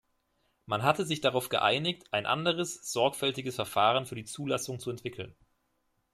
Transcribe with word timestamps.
Man 0.65 0.81
hatte 0.81 1.05
sich 1.05 1.21
darauf 1.21 1.49
geeinigt, 1.49 2.11
ein 2.11 2.25
anderes, 2.25 2.91
sorgfältiges 2.91 3.53
Verfahren 3.53 4.07
für 4.07 4.15
die 4.15 4.25
Zulassung 4.25 4.79
zu 4.79 4.89
entwickeln. 4.89 5.35